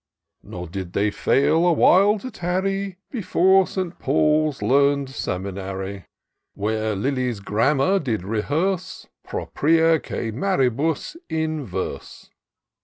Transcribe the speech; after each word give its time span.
Nor 0.41 0.65
did 0.67 0.93
they 0.93 1.11
fail 1.11 1.63
awhile 1.67 2.17
to 2.17 2.31
tarry 2.31 2.97
Before 3.11 3.67
St. 3.67 3.99
Paul's 3.99 4.63
learn'd 4.63 5.11
Seminary, 5.11 6.07
Where 6.55 6.95
Lilly's 6.95 7.39
Grammar 7.39 7.99
did 7.99 8.23
rehearse 8.23 9.05
Propria 9.23 9.99
qucB 9.99 10.33
marihis 10.33 11.17
in 11.29 11.63
verse. 11.63 12.31